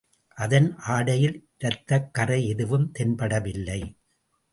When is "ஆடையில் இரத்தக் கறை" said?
0.87-2.47